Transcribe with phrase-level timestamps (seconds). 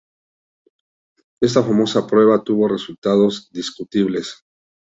[1.43, 4.43] Esta famosa prueba tuvo resultados discutibles.